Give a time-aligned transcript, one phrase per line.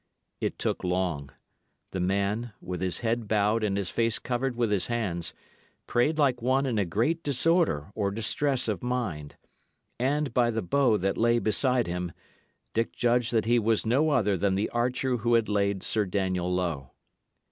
[0.39, 1.29] It took long;
[1.91, 5.35] the man, with his head bowed and his face covered with his hands,
[5.85, 9.35] prayed like one in a great disorder or distress of mind;
[9.99, 12.13] and by the bow that lay beside him,
[12.73, 16.51] Dick judged that he was no other than the archer who had laid Sir Daniel
[16.51, 16.89] low.